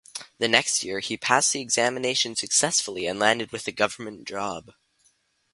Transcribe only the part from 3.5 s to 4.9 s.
with a Government job.